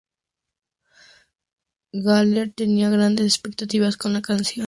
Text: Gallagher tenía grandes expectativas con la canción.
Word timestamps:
Gallagher 1.93 2.51
tenía 2.55 2.89
grandes 2.89 3.27
expectativas 3.27 3.97
con 3.97 4.13
la 4.13 4.23
canción. 4.23 4.59